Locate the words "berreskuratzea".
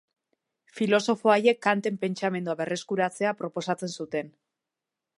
2.65-3.37